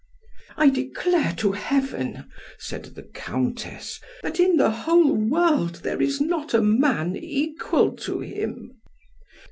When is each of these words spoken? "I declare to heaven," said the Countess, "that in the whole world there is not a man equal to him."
"I 0.57 0.69
declare 0.71 1.33
to 1.37 1.51
heaven," 1.51 2.25
said 2.57 2.85
the 2.95 3.03
Countess, 3.03 3.99
"that 4.23 4.39
in 4.39 4.57
the 4.57 4.71
whole 4.71 5.13
world 5.13 5.81
there 5.83 6.01
is 6.01 6.19
not 6.19 6.55
a 6.55 6.61
man 6.63 7.15
equal 7.15 7.91
to 7.97 8.19
him." 8.21 8.73